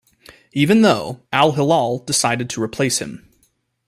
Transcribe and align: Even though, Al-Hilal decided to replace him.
Even 0.53 0.81
though, 0.81 1.21
Al-Hilal 1.31 1.99
decided 1.99 2.49
to 2.49 2.63
replace 2.63 2.97
him. 2.97 3.29